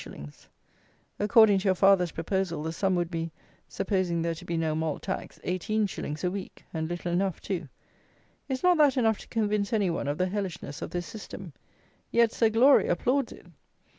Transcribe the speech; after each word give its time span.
_According 1.19 1.59
to 1.59 1.65
your 1.67 1.75
father's 1.75 2.11
proposal, 2.11 2.63
the 2.63 2.71
sum 2.73 2.95
would 2.95 3.11
be 3.11 3.31
(supposing 3.67 4.23
there 4.23 4.33
to 4.33 4.45
be 4.45 4.57
no 4.57 4.73
malt 4.73 5.03
tax) 5.03 5.39
18_s._ 5.45 6.23
a 6.23 6.31
week; 6.31 6.65
and 6.73 6.89
little 6.89 7.11
enough 7.11 7.39
too." 7.39 7.69
Is 8.49 8.63
not 8.63 8.79
that 8.79 8.97
enough 8.97 9.19
to 9.19 9.27
convince 9.27 9.71
any 9.73 9.91
one 9.91 10.07
of 10.07 10.17
the 10.17 10.25
hellishness 10.29 10.81
of 10.81 10.89
this 10.89 11.05
system? 11.05 11.53
Yet 12.09 12.31
Sir 12.31 12.49
Glory 12.49 12.87
applauds 12.87 13.31
it. 13.31 13.45